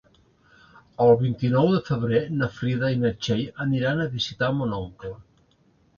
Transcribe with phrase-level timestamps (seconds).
[1.05, 5.17] El vint-i-nou de febrer na Frida i na Txell aniran a visitar mon oncle.